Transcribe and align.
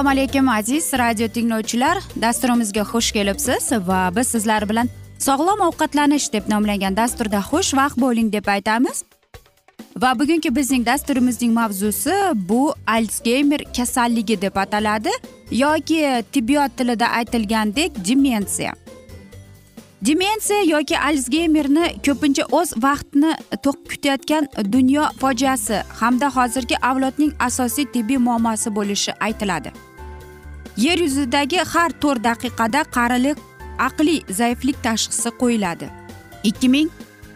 assalomu 0.00 0.08
alaykum 0.10 0.48
aziz 0.48 0.92
radio 0.92 1.28
tinglovchilar. 1.28 1.98
Dasturimizga 2.16 2.80
xush 2.80 3.12
kelibsiz 3.12 3.72
va 3.72 4.10
biz 4.16 4.28
sizlar 4.28 4.68
bilan 4.68 4.88
sog'lom 5.18 5.60
ovqatlanish 5.68 6.32
deb 6.32 6.48
nomlangan 6.48 6.96
dasturda 6.96 7.40
xushvaqt 7.50 8.00
bo'ling 8.00 8.32
deb 8.32 8.46
aytamiz. 8.48 9.04
Va 10.02 10.14
bugungi 10.18 10.56
bizning 10.56 10.86
dasturimizning 10.86 11.52
mavzusi 11.52 12.14
bu 12.34 12.74
alsgeymer 12.86 13.64
kasalligi 13.76 14.40
deb 14.42 14.56
ataladi 14.56 15.10
yoki 15.50 16.24
tibbiyot 16.32 16.76
tilida 16.76 17.06
aytilgandek 17.08 17.92
demensiya. 18.08 18.79
Demensiya 20.06 20.62
yoki 20.62 20.98
alsgeymerni 20.98 21.86
ko'pincha 22.06 22.44
o'z 22.58 22.70
vaqtini 22.84 23.32
to'q 23.64 23.78
kutayotgan 23.90 24.48
dunyo 24.72 25.04
fojiasi 25.20 25.82
hamda 26.00 26.28
hozirgi 26.36 26.76
avlodning 26.90 27.32
asosiy 27.48 27.86
tibbiy 27.94 28.16
muammosi 28.26 28.74
bo'lishi 28.76 29.12
aytiladi. 29.20 29.70
Yer 30.76 30.98
yuzidagi 30.98 31.58
har 31.72 31.90
to'rt 32.02 32.24
daqiqada 32.24 32.84
qarilik 32.96 33.36
aqliy 33.78 34.20
zaiflik 34.40 34.76
tashxisi 34.82 35.30
qo'yiladi. 35.40 35.88
ikki 36.44 36.68
ming 36.68 36.90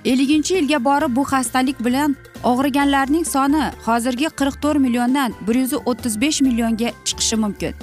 elliginchi 0.05 0.55
yilga 0.55 0.85
borib 0.85 1.17
bu 1.17 1.23
xastalik 1.33 1.85
bilan 1.85 2.17
og'riganlarning 2.51 3.25
soni 3.25 3.65
hozirgi 3.87 4.29
qirq 4.39 4.57
to'rt 4.63 4.81
milliondan 4.87 5.35
bir 5.47 5.55
yuz 5.55 5.73
o'ttiz 5.91 6.21
besh 6.21 6.41
millionga 6.47 6.91
chiqishi 7.05 7.37
mumkin. 7.37 7.75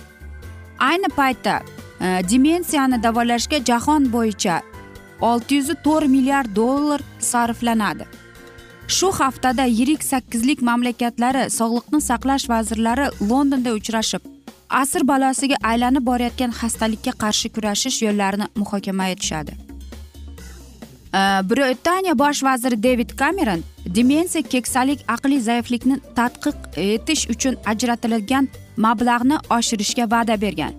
Ayni 0.80 1.10
paytda 1.20 1.56
e, 2.02 2.08
demensiyani 2.32 3.04
davolashga 3.04 3.58
jahon 3.70 4.14
bo'yicha 4.14 4.62
olti 5.22 5.56
yuz 5.56 5.70
to'rt 5.86 6.08
milliard 6.16 6.56
dollar 6.56 7.02
sarflanadi. 7.20 8.06
Shu 8.88 9.12
haftada 9.12 9.66
yirik 9.66 10.04
sakkizlik 10.04 10.62
mamlakatlari 10.62 11.44
sog'liqni 11.60 12.02
saqlash 12.10 12.46
vazirlari 12.54 13.08
londonda 13.30 13.72
uchrashib 13.80 14.22
asr 14.82 15.08
balosiga 15.08 15.56
aylanib 15.72 16.06
borayotgan 16.10 16.52
xastalikka 16.60 17.12
qarshi 17.24 17.50
kurashish 17.56 18.00
yo'llarini 18.06 18.48
muhokama 18.62 19.08
etishadi 19.14 19.54
britaniya 21.50 22.20
bosh 22.24 22.44
vaziri 22.44 22.84
devid 22.84 23.10
kameron 23.22 23.64
demensiya 23.86 24.44
keksalik 24.54 25.00
aqliy 25.16 25.42
zaiflikni 25.50 25.98
tadqiq 26.20 26.56
etish 26.78 27.24
uchun 27.34 27.58
ajratilgan 27.72 28.48
mablag'ni 28.78 29.38
oshirishga 29.58 30.06
va'da 30.14 30.42
bergan. 30.42 30.74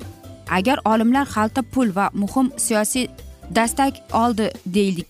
Agar 0.58 0.78
olimlar 0.84 1.26
xalta 1.34 1.62
pul 1.62 1.88
va 1.96 2.06
muhim 2.14 2.46
siyosiy 2.56 3.06
dastak 3.54 3.94
oldi 4.12 4.52
deylik. 4.66 5.08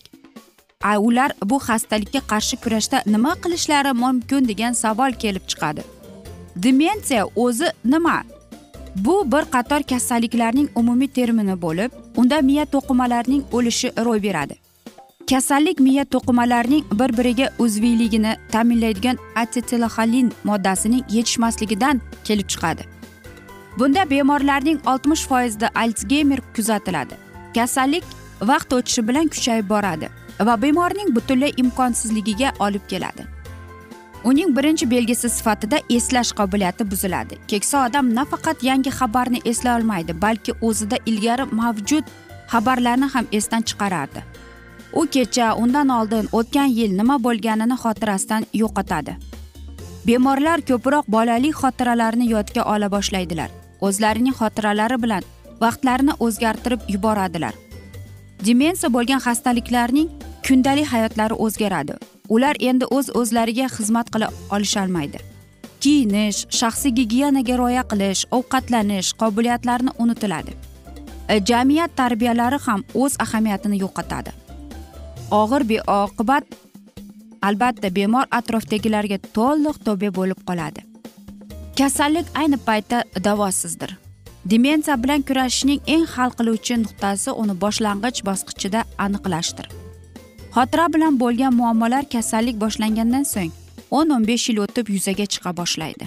Ular 0.99 1.31
bu 1.45 1.57
xastalikka 1.59 2.19
qarshi 2.19 2.57
kurashda 2.57 3.03
nima 3.05 3.35
qilishlari 3.43 3.93
mumkin 3.93 4.47
degan 4.47 4.73
savol 4.73 5.11
kelib 5.11 5.45
chiqadi. 5.47 5.81
Demensiya 6.55 7.25
o'zi 7.35 7.67
nima? 7.85 8.23
Bu 8.95 9.31
bir 9.31 9.43
qator 9.51 9.83
kasalliklarning 9.83 10.69
umumiy 10.75 11.07
termini 11.07 11.61
bo'lib 11.61 11.91
unda 12.17 12.41
miya 12.41 12.65
to'qimalarining 12.65 13.43
o'lishi 13.51 13.89
ro'y 14.05 14.23
beradi. 14.23 14.55
Kasallik 15.29 15.79
miya 15.79 16.05
to'qimalarining 16.05 16.83
bir 16.99 17.17
biriga 17.17 17.47
uzviyligini 17.59 18.35
ta'minlaydigan 18.51 19.17
asetilxolin 19.35 20.33
moddasining 20.43 21.03
yetishmasligidan 21.09 22.01
kelib 22.23 22.47
chiqadi. 22.47 22.83
Bunda 23.79 24.09
bemorlarning 24.09 24.79
oltmish 24.85 25.23
foizida 25.27 25.69
alsgeymer 25.75 26.39
kuzatiladi. 26.55 27.15
Kasallik 27.55 28.03
vaqt 28.49 28.73
o'tishi 28.77 29.07
bilan 29.07 29.27
kuchayib 29.33 29.69
boradi 29.73 30.09
va 30.47 30.55
bemorning 30.63 31.15
butunlay 31.15 31.53
imkonsizligiga 31.63 32.53
olib 32.59 32.85
keladi. 32.91 33.23
Uning 34.29 34.55
birinchi 34.57 34.85
belgisi 34.91 35.29
sifatida 35.29 35.77
eslash 35.89 36.31
qobiliyati 36.39 36.91
buziladi. 36.91 37.37
Keksa 37.47 37.85
odam 37.87 38.13
nafaqat 38.15 38.63
yangi 38.63 38.91
xabarni 38.99 39.41
eslay 39.51 39.75
olmaydi 39.79 40.13
balki 40.21 40.53
o'zida 40.61 40.97
ilgari 41.05 41.45
mavjud 41.59 42.05
xabarlarni 42.53 43.09
ham 43.13 43.27
esdan 43.31 43.61
chiqarardi. 43.69 44.23
U 44.93 45.05
kecha 45.13 45.53
undan 45.63 45.89
oldin 45.89 46.29
o'tgan 46.39 46.69
yil 46.77 46.91
nima 46.99 47.17
bo'lganini 47.25 47.77
xotirasidan 47.83 48.43
yo'qotadi. 48.61 49.17
Bemorlar 50.07 50.61
ko'proq 50.69 51.05
bolalik 51.07 51.55
xotiralarini 51.61 52.29
yodga 52.35 52.63
ola 52.73 52.91
boshlaydilar. 52.95 53.49
O'zlarining 53.81 54.35
xotiralari 54.39 54.97
bilan 55.03 55.23
vaqtlarini 55.61 56.13
o'zgartirib 56.25 56.81
yuboradilar. 56.93 57.53
Demensiya 58.45 58.93
bo'lgan 58.95 59.21
xastaliklarning 59.25 60.09
kundalik 60.47 60.87
hayotlari 60.93 61.35
o'zgaradi. 61.45 61.93
Ular 62.29 62.55
endi 62.59 62.85
o'z 62.97 63.07
o'zlariga 63.19 63.67
xizmat 63.75 64.07
qila 64.13 64.27
olisholmaydi 64.55 65.33
kiyinish 65.83 66.39
shaxsiy 66.59 66.91
gigiyenaga 66.99 67.55
rioya 67.59 67.83
qilish 67.91 68.21
ovqatlanish 68.37 69.09
qobiliyatlarini 69.21 69.91
unutiladi. 70.03 70.53
E, 71.33 71.35
jamiyat 71.49 71.91
tarbiyalari 71.99 72.59
ham 72.65 72.83
o'z 73.01 73.17
ahamiyatini 73.25 73.77
yo'qotadi. 73.83 74.31
Og'ir 75.41 75.63
beoqibat 75.71 76.45
albatta 77.47 77.91
bemor 77.97 78.25
atrofdagilarga 78.39 79.17
to'liq 79.37 79.81
tobe 79.87 80.09
bo'lib 80.19 80.39
qoladi. 80.49 80.85
Kasallik 81.79 82.27
ayni 82.41 82.57
paytda 82.67 83.03
davosizdir. 83.27 83.91
Demensiya 84.45 85.03
bilan 85.03 85.21
kurashishning 85.27 85.81
eng 85.87 86.05
hal 86.15 86.31
qiluvchi 86.37 86.75
nuqtasi 86.83 87.31
uni 87.41 87.55
boshlang'ich 87.63 88.19
bosqichida 88.29 88.83
aniqlashdir. 89.05 89.67
Xotira 90.55 90.85
bilan 90.93 91.19
bo'lgan 91.19 91.53
muammolar 91.59 92.03
kasallik 92.15 92.57
boshlangandan 92.63 93.23
so'ng 93.33 93.51
o'n 93.91 94.09
o'n 94.15 94.27
besh 94.31 94.49
yil 94.49 94.59
o'tib 94.65 94.89
yuzaga 94.95 95.25
chiqa 95.33 95.51
boshlaydi. 95.59 96.05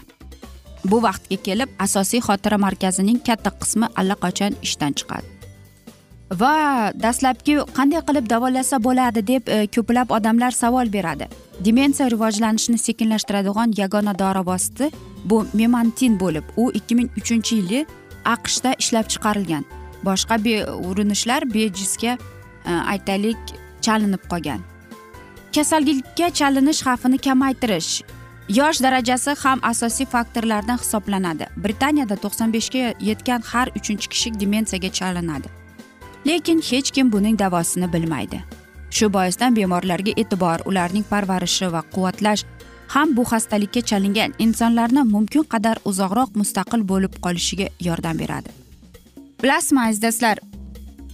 Bu 0.90 1.00
vaqtga 1.06 1.36
kelib 1.46 1.68
asosiy 1.86 2.20
xotira 2.28 2.58
markazining 2.66 3.18
katta 3.28 3.50
qismi 3.60 3.86
allaqachon 4.00 4.52
ishdan 4.66 4.92
chiqadi. 4.98 5.26
Va 6.40 6.92
dastlabki 7.04 7.58
qanday 7.78 8.00
qilib 8.08 8.30
davolasa 8.30 8.78
bo'ladi 8.86 9.20
deb 9.32 9.48
e, 9.48 9.58
ko'plab 9.74 10.10
odamlar 10.16 10.50
savol 10.50 10.90
beradi. 10.96 11.26
Demensiya 11.66 12.10
rivojlanishini 12.14 12.78
sekinlashtiradigan 12.86 13.74
yagona 13.82 14.18
dori 14.18 14.42
vositasi 14.50 14.90
bu 15.24 15.46
memantin 15.54 16.18
bo'lib 16.22 16.44
u 16.56 16.72
ikki 16.78 16.94
ming 16.98 17.10
uchinchi 17.20 17.54
yili 17.60 17.86
aqshda 18.34 18.74
ishlab 18.82 19.06
chiqarilgan. 19.12 19.64
Boshqa 20.04 20.36
urinishlar 20.90 21.42
bejizga 21.54 22.18
e, 22.66 22.72
aytaylik 22.92 23.38
chalinib 23.80 24.22
qolgan. 24.30 24.60
Kasallikka 25.54 26.30
chalinish 26.38 26.82
xavfini 26.86 27.18
kamaytirish. 27.18 28.02
Yosh 28.48 28.80
darajasi 28.82 29.34
ham 29.42 29.58
asosiy 29.62 30.06
faktorlardan 30.06 30.78
hisoblanadi. 30.78 31.46
Britaniyada 31.56 32.16
to'qson 32.24 32.52
beshga 32.56 32.94
yetgan 33.00 33.42
har 33.52 33.68
uchinchi 33.78 34.08
kishi 34.08 34.34
demensiyaga 34.40 34.90
chalinadi. 34.98 35.48
Lekin 36.26 36.60
hech 36.70 36.90
kim 36.90 37.12
buning 37.12 37.38
davosini 37.38 37.92
bilmaydi. 37.92 38.42
Shu 38.90 39.12
boisdan 39.12 39.56
bemorlarga 39.56 40.12
e'tibor 40.22 40.62
ularning 40.70 41.04
parvarishi 41.10 41.72
va 41.72 41.82
quvvatlash 41.94 42.44
ham 42.94 43.16
bu 43.16 43.22
xastalikka 43.30 43.80
chalingan 43.80 44.34
insonlarni 44.38 45.02
mumkin 45.14 45.44
qadar 45.52 45.76
uzoqroq 45.90 46.30
mustaqil 46.40 46.88
bo'lib 46.90 47.12
qolishiga 47.24 47.68
yordam 47.88 48.18
beradi. 48.18 48.48
Bilasizmi 49.42 49.80
aziz 49.80 50.02
do'stlar 50.02 50.36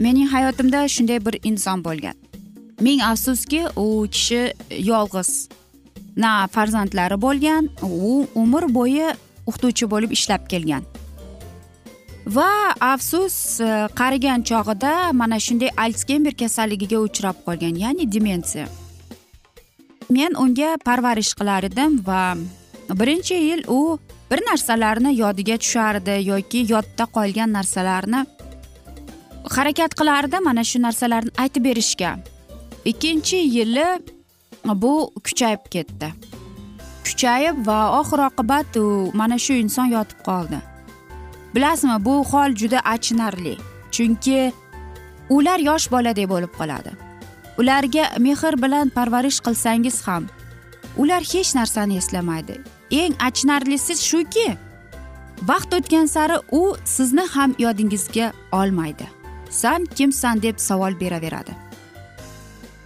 mening 0.00 0.28
hayotimda 0.34 0.88
shunday 0.88 1.18
bir 1.26 1.34
inson 1.42 1.84
bo'lgan. 1.84 2.16
Ming 2.80 3.02
afsuski 3.02 3.60
u 3.76 4.06
kishi 4.14 4.42
yolg'iz 4.90 5.48
na 6.16 6.46
farzandlari 6.54 7.16
bo'lgan 7.26 7.68
u 7.82 8.26
umr 8.34 8.64
bo'yi 8.78 9.08
o'qituvchi 9.46 9.90
bo'lib 9.92 10.10
ishlab 10.18 10.48
kelgan. 10.52 10.84
Va 12.26 12.50
afsus 12.80 13.60
e, 13.60 13.88
qarigan 14.00 14.42
chog'ida 14.50 14.92
mana 15.12 15.38
shunday 15.46 15.70
alsgeymer 15.84 16.34
kasalligiga 16.42 16.98
uchrab 17.08 17.36
qolgan 17.46 17.74
ya'ni 17.84 18.12
demensiya. 18.12 18.66
Men 20.10 20.36
unga 20.36 20.76
parvarish 20.84 21.34
qilar 21.38 21.64
edim 21.70 22.00
va 22.06 22.34
birinchi 23.00 23.34
yil 23.34 23.64
u 23.68 23.98
bir 24.30 24.40
narsalarni 24.50 25.16
yodiga 25.16 25.56
tushardi 25.62 26.16
yoki 26.28 26.66
yodda 26.72 27.04
qolgan 27.16 27.52
narsalarni 27.58 28.26
harakat 29.56 29.94
qilardi 30.00 30.40
mana 30.40 30.64
shu 30.64 30.82
narsalarni 30.82 31.30
aytib 31.38 31.64
berishga. 31.64 32.16
Ikkinchi 32.84 33.36
yili 33.36 33.86
bu 34.64 35.12
kuchayib 35.24 35.64
ketdi. 35.70 36.08
Kuchayib 37.04 37.66
va 37.66 37.78
oxir 38.00 38.20
oqibat 38.28 38.76
u 38.76 39.10
mana 39.14 39.38
shu 39.38 39.52
inson 39.52 39.86
yotib 39.96 40.20
qoldi. 40.28 40.58
Bilasizmi 41.54 42.04
bu 42.04 42.14
hol 42.24 42.50
juda 42.60 42.80
achinarli 42.94 43.56
chunki 43.94 44.52
ular 45.30 45.58
yosh 45.58 45.90
boladek 45.90 46.28
bo'lib 46.32 46.52
qoladi. 46.58 46.92
Ularga 47.58 48.04
mehr 48.18 48.54
bilan 48.62 48.88
parvarish 48.88 49.40
qilsangiz 49.46 50.06
ham 50.06 50.26
ular 50.96 51.22
hech 51.32 51.54
narsani 51.54 51.96
eslamaydi. 51.96 52.60
Eng 52.90 53.14
achinarlisi 53.18 53.94
shuki 54.08 54.48
vaqt 55.48 55.74
o'tgan 55.74 56.06
sari 56.06 56.38
u 56.52 56.76
sizni 56.84 57.24
ham 57.34 57.54
yodingizga 57.58 58.32
olmaydi. 58.52 59.06
San 59.50 59.84
kimsan 59.84 60.42
deb 60.42 60.58
savol 60.58 61.00
beraveradi. 61.00 61.52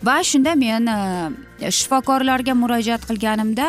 Va 0.02 0.22
shunda 0.22 0.54
men 0.54 0.86
e, 0.86 1.70
shifokorlarga 1.70 2.54
murojaat 2.54 3.06
qilganimda 3.08 3.68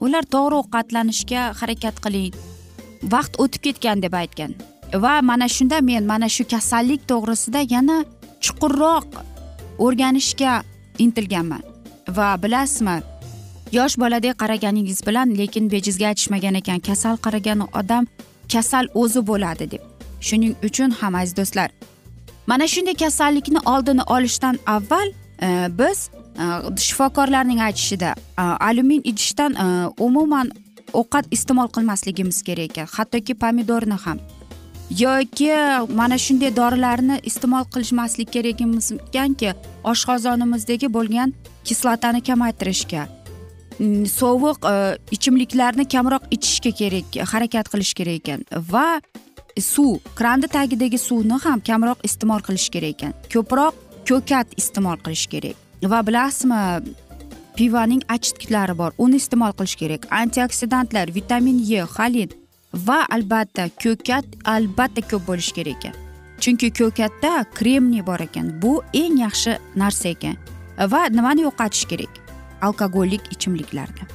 ular 0.00 0.24
to'g'ri 0.34 0.60
ovqatlanishga 0.62 1.42
harakat 1.60 2.00
qiling. 2.04 2.34
Vaqt 3.14 3.40
o'tib 3.42 3.62
ketgan 3.66 4.02
deb 4.02 4.14
aytgan. 4.14 4.54
Va 5.04 5.20
mana 5.22 5.48
shunda 5.48 5.80
men 5.80 6.06
mana 6.06 6.28
shu 6.28 6.44
kasallik 6.54 7.06
to'g'risida 7.10 7.66
yana 7.74 8.04
chuqurroq 8.44 9.31
o'rganishga 9.78 10.62
intilganman. 10.98 11.62
Va 12.08 12.42
bilasizmi 12.42 13.02
yosh 13.72 13.96
boladek 13.98 14.38
qaraganingiz 14.42 15.06
bilan 15.06 15.38
lekin 15.38 15.70
bejizga 15.70 16.06
aytishmagan 16.12 16.54
ekan 16.54 16.80
kasal 16.88 17.16
qaragan 17.16 17.68
odam 17.80 18.06
kasal 18.52 18.86
o'zi 18.94 19.26
bo'ladi 19.26 19.70
deb. 19.70 19.82
Shuning 20.20 20.54
uchun 20.68 20.90
ham 20.90 21.14
aziz 21.14 21.36
do'stlar 21.36 21.70
mana 22.46 22.68
shunday 22.68 22.94
kasallikni 22.94 23.58
oldini 23.64 24.02
olishdan 24.02 24.58
avval 24.66 25.08
e, 25.42 25.68
biz 25.78 26.10
e, 26.42 26.76
shifokorlarning 26.76 27.60
aytishida 27.60 28.14
e, 28.38 28.42
alyumin 28.42 29.00
idishdan 29.04 29.52
e, 29.54 29.88
umuman 29.98 30.50
ovqat 30.92 31.26
iste'mol 31.30 31.68
qilmasligimiz 31.68 32.42
kerak 32.42 32.70
ekan. 32.70 32.86
Hattoki 32.96 33.34
pomidorni 33.34 33.94
ham. 34.04 34.18
Yoki 34.98 35.48
mana 35.94 36.18
shunday 36.18 36.52
dorilarni 36.56 37.20
iste'mol 37.30 37.64
qilishmaslik 37.74 38.32
kerakimiz 38.32 38.92
ekanki 38.92 39.54
oshqozonimizdagi 39.92 40.92
bo'lgan 40.96 41.34
kislotani 41.64 42.20
kamaytirishga 42.28 43.08
sovuq 44.18 44.58
e, 44.72 44.74
ichimliklarni 45.16 45.88
kamroq 45.94 46.28
ichishga 46.30 46.72
kerak 46.80 47.20
harakat 47.32 47.68
qilish 47.72 47.94
kerak 47.94 48.20
ekan 48.20 48.44
va 48.72 49.00
suv 49.60 50.00
kranni 50.14 50.48
tagidagi 50.48 50.98
suvni 50.98 51.38
ham 51.44 51.60
kamroq 51.60 52.04
iste'mol 52.04 52.40
qilish 52.40 52.68
kerak 52.70 52.96
ekan. 52.96 53.12
Ko'proq 53.32 53.74
ko'kat 54.08 54.54
iste'mol 54.56 54.98
qilish 55.04 55.26
kerak 55.32 55.56
va 55.92 56.02
bilasizmi 56.02 56.94
pivoning 57.56 58.02
achitgichlari 58.08 58.76
bor 58.76 58.92
uni 58.98 59.16
iste'mol 59.16 59.52
qilish 59.58 59.76
kerak. 59.76 60.06
Antioksidantlar 60.10 61.14
vitamin 61.14 61.58
e 61.58 61.84
xolin 61.96 62.30
va 62.74 63.06
albatta 63.10 63.68
ko'kat 63.82 64.24
albatta 64.44 65.00
ko'p 65.10 65.26
bo'lishi 65.26 65.54
kerak 65.58 65.84
ekan. 65.84 65.94
Chunki 66.42 66.72
ko'katda 66.78 67.44
kremniy 67.54 68.06
bor 68.06 68.20
ekan? 68.20 68.62
Bu 68.62 68.82
eng 68.94 69.18
yaxshi 69.24 69.58
narsa 69.76 70.08
ekan. 70.08 70.36
Va 70.92 71.06
nimani 71.08 71.44
yo'qotish 71.48 71.86
kerak? 71.90 72.12
Alkogollik 72.62 73.22
ichimliklarni. 73.34 74.08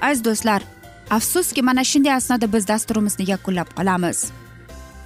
Aziz 0.00 0.24
do'stlar 0.24 0.62
afsuski 1.10 1.62
mana 1.62 1.84
shunday 1.84 2.14
asnoda 2.14 2.52
biz 2.52 2.68
dasturimizni 2.68 3.30
yakunlab 3.30 3.72
qolamiz. 3.78 4.30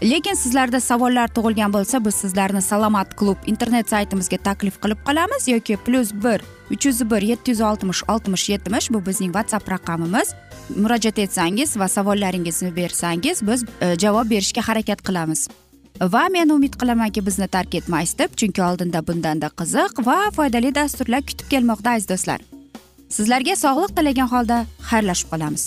Lekin 0.03 0.35
sizlarda 0.35 0.81
savollar 0.81 1.29
tug'ilgan 1.31 1.73
bo'lsa 1.73 2.05
biz 2.05 2.15
sizlarni 2.15 2.63
salomat 2.63 3.17
klub 3.17 3.37
internet 3.47 3.89
saytimizga 3.89 4.37
taklif 4.49 4.81
qilib 4.83 4.99
qolamiz 5.07 5.47
yoki 5.49 5.77
plyus 5.77 6.11
bir 6.25 6.43
uch 6.75 6.87
yuz 6.87 7.11
bir 7.11 7.23
yetti 7.23 7.51
yuz 7.51 7.61
oltmish 7.61 8.03
oltmish 8.09 8.49
yetmish 8.49 8.91
bu 8.91 9.07
bizning 9.07 9.33
whatsapp 9.37 9.71
raqamimiz. 9.71 10.35
Murojaat 10.77 11.19
etsangiz 11.19 11.77
va 11.79 11.89
savollaringizni 11.89 12.77
bersangiz 12.77 13.43
biz 13.47 13.65
e, 13.81 13.95
javob 13.99 14.31
berishga 14.31 14.69
harakat 14.69 15.03
qilamiz. 15.03 15.49
Va 16.01 16.27
men 16.33 16.49
umid 16.49 16.75
qilamanki 16.81 17.27
bizni 17.27 17.47
tark 17.49 17.75
etmaysiz 17.75 18.19
deb 18.19 18.35
chunki 18.37 18.63
oldinda 18.63 19.07
bundanda 19.07 19.51
qiziq 19.61 20.07
va 20.07 20.19
foydali 20.37 20.75
dasturlar 20.75 21.23
kutib 21.29 21.47
kelmoqda 21.53 21.97
aziz 21.97 22.09
do'stlar. 22.09 22.41
Sizlarga 23.17 23.57
sog'liq 23.65 23.93
tilagan 23.97 24.29
holda 24.33 24.59
xayrlashib 24.91 25.29
qolamiz. 25.33 25.65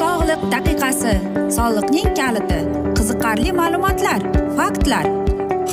Sog'liq 0.00 0.46
daqiqasi 0.54 1.16
soliqning 1.56 2.14
kaliti 2.20 2.60
qiziqarli 3.00 3.56
ma'lumotlar 3.62 4.20
faktlar. 4.60 5.29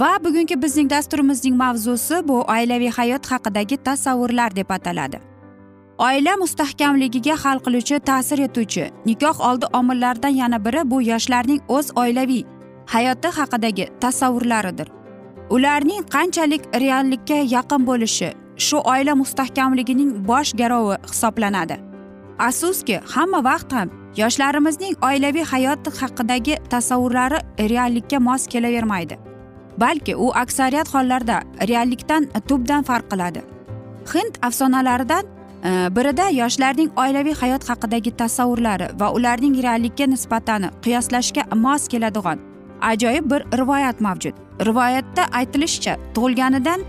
Va 0.00 0.18
bugungi 0.24 0.56
bizning 0.62 0.90
dasturimizning 0.90 1.56
mavzusi 1.56 2.16
bu 2.28 2.36
oilaviy 2.54 2.90
hayot 2.96 3.26
haqidagi 3.32 3.76
tasavvurlar 3.76 4.56
deb 4.56 4.70
ataladi. 4.76 5.18
Oila 6.06 6.34
mustahkamligiga 6.36 7.36
hal 7.44 7.60
qiluvchi 7.66 8.00
ta'sir 8.08 8.42
etuvchi 8.46 8.90
nikoh 9.06 9.40
oldi 9.48 9.66
omillaridan 9.78 10.34
yana 10.40 10.58
biri 10.64 10.82
bu 10.90 11.02
yoshlarning 11.02 11.60
o'z 11.76 11.90
oilaviy 12.02 12.42
hayoti 12.94 13.28
haqidagi 13.38 13.86
tasavvurlaridir. 14.00 14.88
Ularning 15.50 16.02
qanchalik 16.14 16.62
reallikka 16.82 17.38
yaqin 17.56 17.86
bo'lishi 17.90 18.30
shu 18.66 18.82
oila 18.94 19.14
mustahkamligining 19.22 20.10
bosh 20.28 20.52
garovi 20.60 20.96
hisoblanadi. 21.10 21.76
Afsuski 22.48 23.00
hamma 23.14 23.40
vaqt 23.50 23.72
ham 23.78 23.88
yoshlarimizning 24.22 24.94
oilaviy 25.08 25.48
hayot 25.52 25.88
haqidagi 26.00 26.58
tasavvurlari 26.74 27.38
reallikka 27.72 28.20
mos 28.28 28.46
kelavermaydi. 28.46 29.25
Balki 29.80 30.16
u 30.16 30.32
aksariyat 30.34 30.94
hollarda 30.94 31.42
reallikdan 31.68 32.28
tubdan 32.48 32.82
farq 32.82 33.10
qiladi. 33.10 33.42
Hind 34.14 34.34
afsonalaridan 34.42 35.24
e, 35.64 35.70
birida 35.96 36.28
yoshlarning 36.40 36.90
oilaviy 36.96 37.34
hayot 37.34 37.68
haqidagi 37.68 38.16
tasavvurlari 38.16 38.88
va 39.00 39.12
ularning 39.12 39.62
reallikka 39.62 40.06
nisbatan 40.06 40.70
qiyoslashga 40.82 41.42
mos 41.54 41.88
keladigan 41.88 42.38
ajoyib 42.80 43.30
bir 43.30 43.58
rivoyat 43.58 44.00
mavjud. 44.00 44.34
Rivoyatda 44.66 45.24
aytilishicha 45.32 45.96
tug'ilganidan 46.14 46.80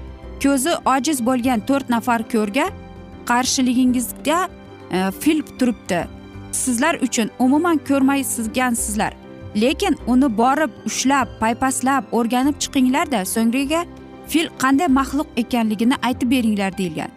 ko'zi 0.44 0.74
ojiz 0.86 1.26
bo'lgan 1.26 1.60
to'rt 1.68 1.90
nafar 1.90 2.24
ko'rga 2.34 2.68
qarshiligingizga 3.30 4.40
e, 4.92 5.12
fil 5.20 5.42
turibdi. 5.60 6.08
Sizlar 6.52 6.96
uchun 7.02 7.30
umuman 7.40 7.78
ko'rmaysizgansizlar. 7.78 9.14
Lekin 9.62 9.96
uni 10.08 10.30
borib 10.42 10.72
ushlab 10.90 11.28
paypaslab 11.42 12.04
o'rganib 12.18 12.56
chiqinglarda 12.64 13.20
so'ngliga 13.34 13.82
fil 14.32 14.48
qanday 14.62 14.90
maxluq 15.00 15.30
ekanligini 15.44 15.96
aytib 16.08 16.30
beringlar 16.34 16.72
deyilgan. 16.80 17.12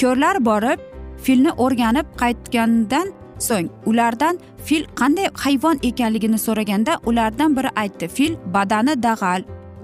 Ko'rlar 0.00 0.36
borib 0.48 0.80
filni 1.24 1.52
o'rganib 1.64 2.06
qaytgandan 2.22 3.06
so'ng 3.48 3.68
ulardan 3.90 4.38
fil 4.66 4.84
qanday 5.00 5.28
hayvon 5.44 5.76
ekanligini 5.90 6.38
so'raganda 6.46 6.92
ulardan 7.08 7.56
biri 7.56 7.70
aytdi 7.82 8.08
fil 8.16 8.34
badani 8.54 8.94
dag'al 9.06 9.40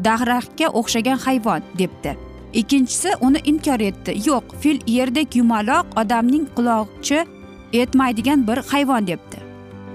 daraxtga 0.07 0.67
o'xshagan 0.81 1.19
hayvon 1.26 1.62
debdi. 1.81 2.12
Ikkinchisi 2.61 3.11
uni 3.26 3.40
inkor 3.50 3.81
etdi 3.90 4.12
yo'q 4.29 4.45
fil 4.61 4.79
yerdek 4.97 5.37
yumaloq 5.40 5.87
odamning 6.00 6.47
quloqchi 6.57 7.19
etmaydigan 7.83 8.47
bir 8.49 8.59
hayvon 8.71 9.07
debdi. 9.07 9.38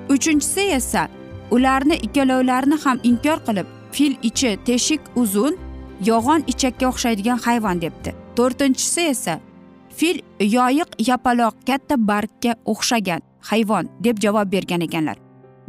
Uchinchisi 0.10 0.62
esa 0.80 1.08
ularni 1.52 1.96
ikkalovlarini 1.96 2.78
ham 2.84 3.00
inkor 3.04 3.40
qilib 3.48 3.68
fil 3.92 4.16
ichi 4.30 4.58
teshik 4.66 5.02
uzun 5.16 5.58
yog'on 6.10 6.44
ichakka 6.48 6.88
o'xshaydigan 6.92 7.40
hayvon 7.46 7.82
debdi. 7.82 8.16
To'rtinchisi 8.36 9.02
esa 9.14 9.40
fil 9.98 10.18
yoyiq 10.40 10.90
yapaloq 11.10 11.56
katta 11.68 11.96
bargga 12.08 12.56
o'xshagan 12.66 13.22
hayvon 13.50 13.90
deb 14.00 14.20
javob 14.24 14.52
bergan 14.52 14.82
ekanlar. 14.82 15.18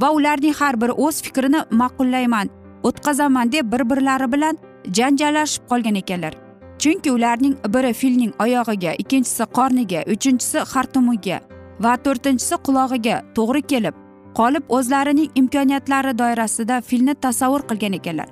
Va 0.01 0.11
ularning 0.11 0.55
har 0.61 0.81
biri 0.81 0.93
o'z 0.93 1.23
fikrini 1.23 1.61
ma'qullayman 1.71 2.49
o'tkazaman 2.89 3.53
deb 3.53 3.73
bir 3.73 3.83
birlari 3.91 4.33
bilan 4.33 4.59
janjallashib 4.99 5.63
qolgan 5.71 5.97
ekanlar. 6.03 6.35
Chunki 6.79 7.11
ularning 7.11 7.55
biri 7.75 7.93
filning 7.93 8.33
oyog'iga 8.45 8.93
ikkinchisi 9.03 9.45
qorniga 9.57 10.01
uchinchisi 10.15 10.59
xartumiga 10.73 11.39
va 11.85 11.93
to'rtinchisi 12.05 12.57
qulog'iga 12.67 13.17
to'g'ri 13.37 13.63
kelib 13.73 13.95
qolib 14.39 14.65
o'zlarining 14.77 15.31
imkoniyatlari 15.41 16.13
doirasida 16.19 16.81
filni 16.89 17.15
tasavvur 17.25 17.63
qilgan 17.69 17.95
ekanlar. 17.99 18.29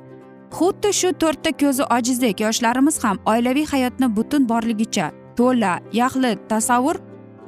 Xuddi 0.57 0.91
shu 1.01 1.13
to'rtta 1.23 1.51
ko'zi 1.61 1.85
ojizdek 1.97 2.41
yoshlarimiz 2.45 2.97
ham 3.05 3.21
oilaviy 3.33 3.67
hayotni 3.73 4.09
butun 4.17 4.49
borligicha 4.51 5.07
to'la 5.39 5.73
yaxlit 6.01 6.43
tasavvur 6.53 6.97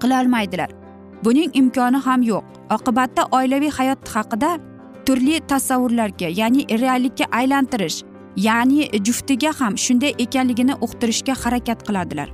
qilolmaydilar 0.03 0.71
buning 1.25 1.51
imkoni 1.61 2.01
ham 2.07 2.23
yo'q. 2.31 2.45
Oqibatda 2.77 3.23
oilaviy 3.39 3.73
hayot 3.79 4.09
haqida 4.15 4.51
turli 5.07 5.37
tasavvurlarga 5.53 6.29
ya'ni 6.41 6.63
reallikka 6.83 7.27
aylantirish 7.41 7.99
ya'ni 8.47 8.89
juftiga 9.07 9.53
ham 9.61 9.77
shunday 9.85 10.13
ekanligini 10.25 10.75
uqtirishga 10.87 11.35
harakat 11.43 11.85
qiladilar. 11.89 12.29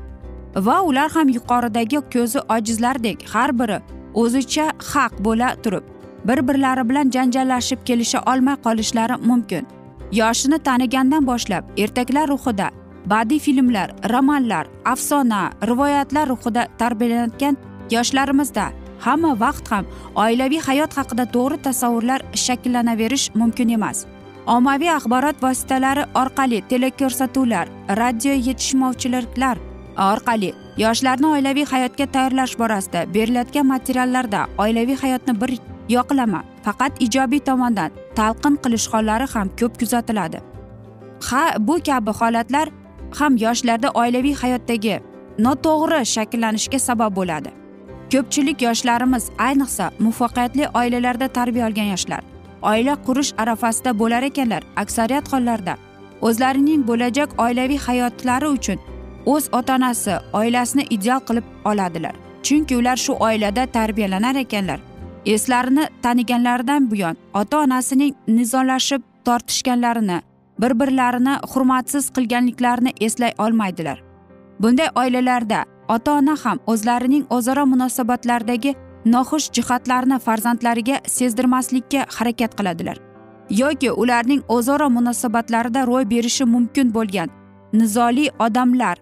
Va 0.66 0.76
ular 0.90 1.10
ham 1.16 1.28
yuqoridagi 1.36 1.98
ko'zi 2.14 2.40
ojizlardek 2.56 3.18
har 3.32 3.50
biri 3.60 3.78
o'zicha 4.22 4.66
haq 4.92 5.12
bo'la 5.26 5.50
turib 5.64 5.84
bir 6.24 6.48
birlari 6.48 6.88
bilan 6.88 7.10
janjallashib 7.10 7.78
kelisha 7.84 8.20
olmay 8.26 8.56
qolishlari 8.64 9.16
mumkin. 9.26 9.66
Yoshini 10.12 10.58
tanigandan 10.58 11.26
boshlab 11.26 11.64
ertaklar 11.76 12.28
ruhida 12.28 12.70
badiiy 13.06 13.40
filmlar 13.40 13.90
romanlar 14.12 14.66
afsona 14.84 15.50
rivoyatlar 15.66 16.28
ruhida 16.28 16.66
tarbiyalanayotgan 16.78 17.56
yoshlarimizda 17.90 18.66
hamma 19.00 19.40
vaqt 19.40 19.70
ham 19.72 19.84
oilaviy 20.14 20.60
hayot 20.68 20.92
haqida 20.98 21.24
to'g'ri 21.34 21.62
tasavvurlar 21.62 22.20
shakllanaverish 22.34 23.34
mumkin 23.34 23.68
emas. 23.68 24.06
Ommaviy 24.46 24.90
axborot 24.90 25.42
vositalari 25.42 26.04
orqali 26.14 26.62
teleko'rsatuvlar 26.70 27.68
radio 28.00 28.32
yetishmovchiliklar 28.46 29.58
orqali 30.10 30.50
yoshlarni 30.84 31.26
oilaviy 31.26 31.66
hayotga 31.72 32.06
tayyorlash 32.14 32.58
borasida 32.58 33.14
berilayotgan 33.14 33.66
materiallarda 33.66 34.46
oilaviy 34.58 34.96
hayotni 35.02 35.40
bir 35.40 35.52
yoqlama 35.88 36.42
faqat 36.64 36.92
ijobiy 37.06 37.40
tomondan 37.48 37.90
talqin 38.18 38.56
qilish 38.62 38.86
hollari 38.92 39.26
ham 39.34 39.48
ko'p 39.60 39.78
kuzatiladi. 39.80 40.40
Ha 41.28 41.44
bu 41.58 41.78
kabi 41.86 42.10
holatlar 42.10 42.68
ham 43.18 43.36
yoshlarda 43.36 43.88
oilaviy 43.90 44.34
hayotdagi 44.42 45.00
noto'g'ri 45.38 46.00
shakllanishga 46.14 46.78
sabab 46.78 47.16
bo'ladi. 47.16 47.50
Ko'pchilik 48.12 48.62
yoshlarimiz 48.62 49.24
ayniqsa 49.38 49.90
muvaffaqiyatli 50.04 50.64
oilalarda 50.80 51.28
tarbiya 51.28 51.66
olgan 51.66 51.88
yoshlar 51.94 52.22
oila 52.62 52.94
qurish 53.06 53.32
arafasida 53.42 53.98
bo'lar 53.98 54.22
ekanlar 54.22 54.62
aksariyat 54.76 55.32
hollarda. 55.32 55.74
O'zlarining 56.20 56.86
bo'lajak 56.88 57.30
oilaviy 57.44 57.78
hayotlari 57.86 58.48
uchun 58.56 58.78
o'z 59.26 59.48
ota 59.58 59.74
onasi 59.74 60.14
oilasini 60.32 60.84
ideal 60.90 61.20
qilib 61.28 61.44
oladilar. 61.64 62.14
Chunki 62.42 62.76
ular 62.76 62.96
shu 62.96 63.12
oilada 63.26 63.66
tarbiyalanar 63.66 64.36
ekanlar. 64.44 64.80
Eslarini 65.26 65.88
taniganlaridan 66.02 66.90
buyon 66.90 67.16
ota 67.34 67.58
onasining 67.58 68.14
nizolashib 68.28 69.02
tortishganlarini 69.24 70.20
bir 70.60 70.80
birlarini 70.80 71.36
hurmatsiz 71.54 72.10
qilganliklarini 72.10 72.92
eslay 73.00 73.32
olmaydilar. 73.38 74.02
Bunday 74.60 74.88
oilalarda 74.94 75.64
ota 75.88 76.12
ona 76.12 76.36
ham 76.44 76.58
o'zlarining 76.66 77.24
o'zaro 77.30 77.66
munosabatlardagi 77.66 78.74
noxush 79.04 79.50
jihatlarni 79.52 80.18
farzandlariga 80.18 81.00
sezdirmaslikka 81.06 82.06
harakat 82.18 82.54
qiladilar. 82.58 82.96
Yoki 83.50 83.92
ularning 83.92 84.42
o'zaro 84.48 84.90
munosabatlarida 84.90 85.86
ro'y 85.86 86.10
berishi 86.10 86.44
mumkin 86.44 86.94
bo'lgan 86.94 87.28
nizoli 87.72 88.30
odamlar 88.38 88.98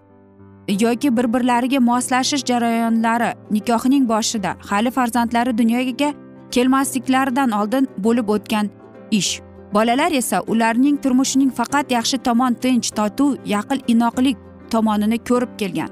yoki 0.70 1.16
bir 1.16 1.32
birlariga 1.34 1.80
moslashish 1.80 2.44
jarayonlari 2.44 3.34
nikohning 3.50 4.08
boshida 4.08 4.56
hali 4.70 4.90
farzandlari 4.90 5.58
dunyoga 5.58 6.14
kelmasliklaridan 6.50 7.50
oldin 7.50 7.88
bo'lib 7.98 8.28
o'tgan 8.28 8.70
ish. 9.10 9.40
Bolalar 9.74 10.12
esa 10.12 10.40
ularning 10.40 10.96
turmushining 11.02 11.50
faqat 11.50 11.90
yaxshi 11.90 12.18
tomon 12.18 12.54
tinch 12.54 12.90
totuv 12.90 13.36
yaqin 13.46 13.80
inoqlik 13.92 14.36
tomonini 14.70 15.18
ko'rib 15.28 15.52
kelgan. 15.58 15.90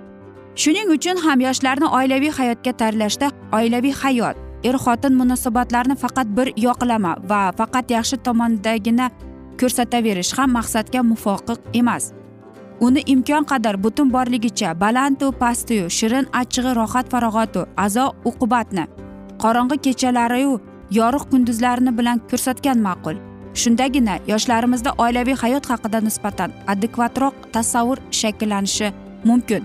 Shuning 0.57 0.91
uchun 0.97 1.17
ham 1.25 1.41
yoshlarni 1.41 1.89
oilaviy 1.99 2.33
hayotga 2.39 2.73
tayyorlashda 2.81 3.31
oilaviy 3.53 3.95
hayot 4.03 4.37
er 4.65 4.77
xotin 4.85 5.15
munosabatlarini 5.21 5.97
faqat 6.05 6.29
bir 6.37 6.49
yoqlama 6.67 7.17
va 7.31 7.41
faqat 7.59 7.91
yaxshi 7.97 8.17
tomondagina 8.27 9.11
ko'rsataverish 9.61 10.33
ham 10.39 10.51
maqsadga 10.59 11.03
muvofiq 11.11 11.59
emas. 11.81 12.18
Uni 12.81 13.03
imkon 13.07 13.45
qadar 13.45 13.77
butun 13.85 14.13
borligicha 14.13 14.75
balandu 14.81 15.33
pastiyu 15.43 15.91
shirin 15.99 16.27
achchig'i 16.41 16.75
rohat 16.81 17.07
farog'atu 17.13 17.61
azo 17.85 18.05
uqubatni 18.31 18.85
qorong'i 19.43 19.79
kechalariyu 19.87 20.53
yorug' 20.99 21.27
kunduzlarini 21.31 21.93
bilan 21.99 22.19
ko'rsatgan 22.31 22.79
ma'qul. 22.87 23.17
Shundagina 23.61 24.15
yoshlarimizda 24.33 24.91
oilaviy 25.05 25.37
hayot 25.43 25.65
haqida 25.71 25.99
nisbatan 26.09 26.51
adekvatroq 26.73 27.35
tasavvur 27.55 27.99
shakllanishi 28.21 28.93
mumkin. 29.25 29.63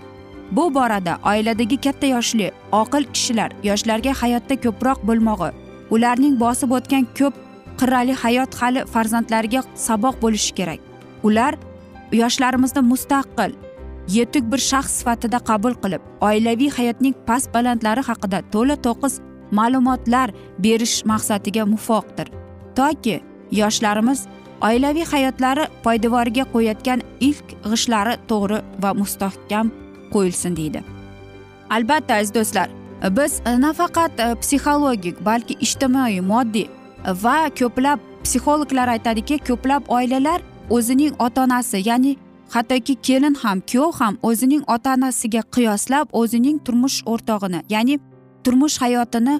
Bu 0.55 0.63
borada 0.73 1.13
oiladagi 1.31 1.77
katta 1.85 2.07
yoshli 2.15 2.47
oqil 2.81 3.03
kishilar 3.13 3.49
yoshlarga 3.69 4.13
hayotda 4.21 4.55
ko'proq 4.63 4.99
bo'lmog'i 5.07 5.49
ularning 5.95 6.35
bosib 6.43 6.71
o'tgan 6.77 7.05
ko'p 7.19 7.33
qirrali 7.79 8.13
hayot 8.23 8.51
hali 8.61 8.81
farzandlariga 8.93 9.61
saboq 9.87 10.15
bo'lishi 10.23 10.51
kerak. 10.57 10.79
Ular 11.27 11.53
yoshlarimizni 12.21 12.81
mustaqil 12.91 13.53
yetuk 14.07 14.51
bir 14.51 14.61
shaxs 14.69 14.99
sifatida 14.99 15.39
qabul 15.49 15.75
qilib 15.83 16.01
oilaviy 16.29 16.71
hayotning 16.77 17.15
past 17.27 17.53
balandlari 17.53 18.03
haqida 18.09 18.41
to'la 18.53 18.75
to'qis 18.87 19.19
ma'lumotlar 19.59 20.33
berish 20.65 20.95
maqsadiga 21.11 21.63
muvofiqdir. 21.73 22.27
Toki 22.75 23.21
yoshlarimiz 23.51 24.27
oilaviy 24.67 25.05
hayotlari 25.13 25.65
poydevoriga 25.85 26.45
qo'yayotgan 26.53 27.01
ilk 27.27 27.47
g'ishlari 27.69 28.15
to'g'ri 28.29 28.59
va 28.83 28.93
mustahkam 29.01 29.71
qo'yilsin 30.13 30.55
deydi. 30.59 30.83
Albatta 31.69 32.15
aziz 32.21 32.33
do'stlar 32.37 32.69
biz 33.17 33.41
nafaqat 33.65 34.19
e, 34.19 34.35
psixologik 34.41 35.25
balki 35.25 35.57
ijtimoiy 35.65 36.21
moddiy 36.31 36.67
va 37.23 37.37
ko'plab 37.59 37.99
psixologlar 38.23 38.87
aytadiki 38.95 39.39
ko'plab 39.47 39.89
oilalar 39.97 40.41
o'zining 40.69 41.13
ota 41.19 41.43
onasi 41.43 41.89
ya'ni 41.89 42.17
hattoki 42.49 42.95
kelin 42.95 43.33
ham 43.33 43.61
kuyov 43.61 43.93
ham 43.99 44.17
o'zining 44.23 44.63
ota 44.67 44.93
onasiga 44.93 45.41
qiyoslab 45.55 46.07
o'zining 46.11 46.59
turmush 46.65 46.97
o'rtog'ini 47.05 47.61
ya'ni 47.69 47.99
turmush 48.43 48.77
hayotini 48.81 49.39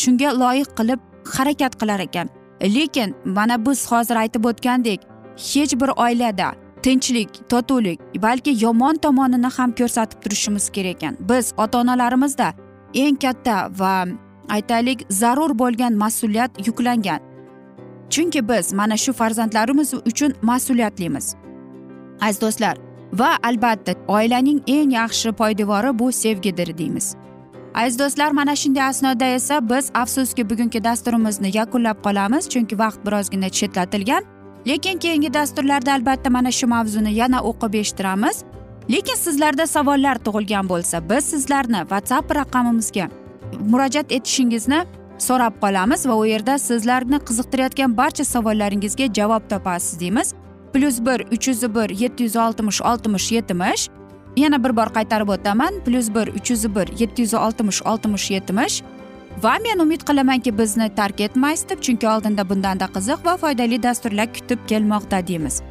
shunga 0.00 0.30
loyiq 0.42 0.68
qilib 0.78 1.00
harakat 1.36 1.72
qilar 1.80 2.00
ekan. 2.00 2.28
Lekin 2.62 3.14
mana 3.24 3.66
biz 3.66 3.92
hozir 3.92 4.16
aytib 4.16 4.44
o'tgandek 4.44 5.00
hech 5.36 5.72
bir 5.80 5.90
oilada 6.04 6.48
tinchlik 6.82 7.30
totuvlik 7.48 8.00
balki 8.22 8.56
yomon 8.64 8.96
tomonini 8.96 9.50
ham 9.56 9.70
ko'rsatib 9.72 10.18
turishimiz 10.22 10.70
kerak 10.70 10.96
ekan. 10.96 11.16
Biz 11.20 11.52
ota 11.56 11.78
onalarimizda 11.78 12.52
eng 12.94 13.16
katta 13.16 13.68
va 13.78 14.06
aytaylik 14.48 15.06
zarur 15.10 15.58
bo'lgan 15.58 15.92
mas'uliyat 16.02 16.66
yuklangan. 16.66 17.33
Chunki 18.10 18.48
biz 18.48 18.72
mana 18.72 18.96
shu 18.96 19.12
farzandlarimiz 19.12 19.94
uchun 19.94 20.32
mas'uliyatlimiz 20.42 21.34
aziz 22.20 22.40
do'stlar 22.40 22.76
va 23.12 23.36
albatta 23.42 23.92
oilaning 24.08 24.62
eng 24.66 24.92
yaxshi 24.92 25.32
poydevori 25.32 25.98
bu 25.98 26.12
sevgidir 26.12 26.78
deymiz. 26.78 27.14
Aziz 27.74 27.98
do'stlar 27.98 28.30
mana 28.30 28.56
shunday 28.56 28.82
asnoda 28.82 29.24
esa 29.24 29.70
biz 29.70 29.90
afsuski 29.94 30.50
bugungi 30.50 30.84
dasturimizni 30.84 31.50
yakunlab 31.56 31.98
qolamiz 32.06 32.48
chunki 32.48 32.78
vaqt 32.78 33.06
birozgina 33.06 33.48
chetlatilgan. 33.48 34.24
Lekin 34.66 34.98
keyingi 34.98 35.34
dasturlarda 35.34 35.92
albatta 35.92 36.30
mana 36.30 36.50
shu 36.50 36.66
mavzuni 36.66 37.14
yana 37.14 37.38
o'qib 37.50 37.74
eshittiramiz. 37.74 38.44
Lekin 38.90 39.14
sizlarda 39.14 39.66
savollar 39.66 40.16
tug'ilgan 40.26 40.68
bo'lsa 40.68 41.10
biz 41.10 41.24
sizlarni 41.24 41.80
whatsapp 41.90 42.34
raqamimizga 42.36 43.08
murojaat 43.70 44.12
etishingizni 44.12 44.84
so'rab 45.18 45.60
qolamiz 45.60 46.06
va 46.06 46.14
u 46.16 46.24
yerda 46.26 46.58
sizlarni 46.58 47.18
qiziqtirayotgan 47.28 47.96
barcha 47.96 48.24
savollaringizga 48.24 49.06
javob 49.18 49.48
topasiz 49.50 50.00
deymiz. 50.00 50.34
Plyus 50.72 51.00
bir 51.06 51.20
uch 51.34 51.48
yuz 51.48 51.62
bir 51.74 51.90
yetti 51.90 52.22
yuz 52.22 52.36
oltmish 52.36 52.80
oltmish 52.82 53.32
yetmish. 53.32 53.88
Yana 54.36 54.64
bir 54.64 54.76
bor 54.76 54.88
qaytarib 54.96 55.28
o'taman. 55.28 55.80
Plyus 55.84 56.08
bir 56.14 56.28
uch 56.28 56.50
yuz 56.50 56.64
bir 56.76 56.86
yetti 57.00 57.22
yuz 57.22 57.34
oltmish 57.34 57.82
oltmish 57.82 58.30
yetmish. 58.30 58.82
Va 59.42 59.54
men 59.62 59.78
umid 59.78 60.02
qilamanki 60.08 60.58
bizni 60.58 60.94
tark 60.94 61.20
etmaysiz 61.20 61.68
deb 61.68 61.80
chunki 61.82 62.08
oldinda 62.08 62.48
bundanda 62.50 62.86
qiziq 62.96 63.24
va 63.26 63.36
foydali 63.36 63.82
dasturlar 63.82 64.32
kutib 64.34 64.58
kelmoqda 64.66 65.26
deymiz. 65.26 65.62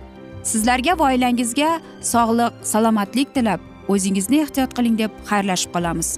Sizlarga 0.43 0.99
va 0.99 1.03
oilangizga 1.11 1.79
sog'lik 2.01 2.53
salomatlik 2.63 3.35
tilab 3.35 3.59
o'zingizni 3.87 4.41
ehtiyot 4.43 4.75
qiling 4.77 4.97
deb 4.99 5.11
xayrlashib 5.29 5.71
qolamiz. 5.75 6.17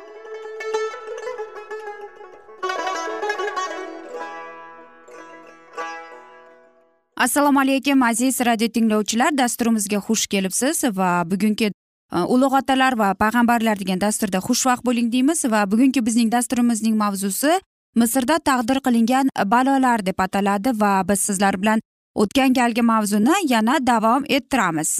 Assalomu 7.21 7.59
alaykum 7.59 8.03
aziz 8.03 8.41
radio 8.41 8.67
tinglovchilar. 8.67 9.37
Dasturimizga 9.37 9.99
xush 10.07 10.25
kelibsiz 10.27 10.83
va 10.97 11.09
bugungi 11.31 11.67
e, 11.67 11.71
ulug' 12.33 12.55
otalar 12.59 12.97
va 13.01 13.09
payg'ambarlar 13.21 13.79
degan 13.81 14.01
dasturda 14.01 14.39
xushvaqt 14.47 14.85
bo'ling 14.87 15.11
deymiz 15.13 15.45
va 15.53 15.61
bugungi 15.71 16.01
bizning 16.07 16.31
dasturimizning 16.31 16.95
mavzusi 17.03 17.59
misrda 17.95 18.39
taqdir 18.49 18.79
qilingan 18.85 19.29
e, 19.41 19.45
balolar 19.53 20.05
deb 20.05 20.19
ataladi 20.25 20.73
va 20.81 20.91
biz 21.09 21.19
sizlar 21.27 21.61
bilan 21.61 21.83
o'tgan 22.21 22.53
galgi 22.59 22.81
mavzuni 22.91 23.35
yana 23.53 23.75
davom 23.91 24.25
ettiramiz. 24.37 24.91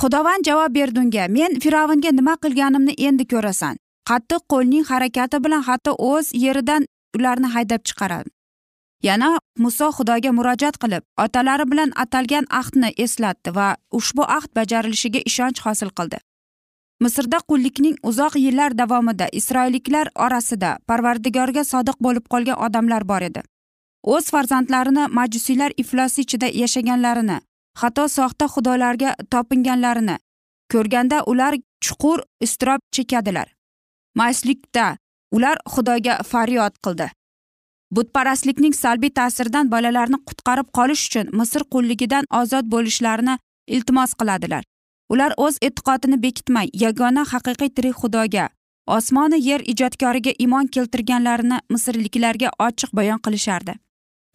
Xudovand 0.00 0.48
javob 0.48 0.74
berdi 0.78 1.00
unga 1.04 1.26
men 1.28 1.60
fir'avnga 1.64 2.10
nima 2.20 2.34
qilganimni 2.44 2.94
endi 3.08 3.28
ko'rasan. 3.32 3.76
Qattiq 4.08 4.42
qo'lning 4.52 4.84
harakati 4.92 5.44
bilan 5.44 5.62
hatto 5.68 5.92
o'z 6.12 6.32
yeridan 6.44 6.88
ularni 7.18 7.52
haydab 7.56 7.84
chiqaradi 7.88 8.34
yana 9.08 9.30
muso 9.58 9.90
xudoga 9.96 10.30
murojaat 10.38 10.76
qilib 10.82 11.04
otalari 11.24 11.64
bilan 11.70 11.90
atalgan 12.04 12.46
ahdni 12.60 12.90
eslatdi 13.04 13.54
va 13.58 13.68
ushbu 13.98 14.22
ahd 14.36 14.50
bajarilishiga 14.58 15.20
ishonch 15.30 15.60
hosil 15.66 15.90
qildi. 15.98 16.18
Misrda 17.04 17.38
qullikning 17.50 17.96
uzoq 18.10 18.36
yillar 18.44 18.76
davomida 18.80 19.26
isroilliklar 19.40 20.10
orasida 20.26 20.70
parvardigorga 20.88 21.64
sodiq 21.72 21.96
bo'lib 22.06 22.24
qolgan 22.32 22.60
odamlar 22.66 23.04
bor 23.10 23.22
edi. 23.28 23.42
O'z 24.14 24.30
farzandlarini 24.34 25.04
majusiylar 25.18 25.72
iflosi 25.82 26.20
ichida 26.24 26.48
yashaganlarini 26.62 27.38
hatto 27.80 28.04
soxta 28.16 28.46
xudolarga 28.54 29.10
topinganlarini 29.32 30.16
ko'rganda 30.72 31.18
ular 31.32 31.54
chuqur 31.84 32.18
iztirob 32.46 32.80
chekadilar 32.94 33.48
mayuslikda 34.18 34.86
ular 35.36 35.56
xudoga 35.74 36.14
faryod 36.30 36.74
qildi. 36.84 37.08
Butparastlikning 37.96 38.74
salbiy 38.82 39.12
ta'siridan 39.18 39.70
bolalarni 39.74 40.18
qutqarib 40.28 40.68
qolish 40.78 41.06
uchun 41.08 41.32
misr 41.40 41.62
qulligidan 41.74 42.24
ozod 42.40 42.70
bo'lishlarini 42.74 43.38
iltimos 43.76 44.14
qiladilar. 44.20 44.62
Ular 45.12 45.32
o'z 45.44 45.56
e'tiqodini 45.66 46.22
bekitmay 46.26 46.68
yagona 46.84 47.22
haqiqiy 47.32 47.70
tirik 47.76 47.96
xudoga 48.02 48.48
osmoni 48.86 49.38
yer 49.48 49.60
ijodkoriga 49.72 50.32
iymon 50.38 50.66
keltirganlarini 50.66 51.58
misrliklarga 51.70 52.50
ochiq 52.66 52.90
bayon 52.98 53.18
qilishardi. 53.18 53.74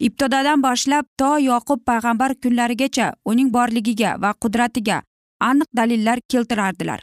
Ibtidodan 0.00 0.62
boshlab 0.62 1.04
to 1.18 1.30
yoqub 1.38 1.80
payg'ambar 1.88 2.34
kunlarigacha 2.42 3.12
uning 3.24 3.52
borligiga 3.56 4.16
va 4.22 4.30
qudratiga 4.42 5.02
aniq 5.40 5.68
dalillar 5.76 6.18
keltirardilar. 6.28 7.00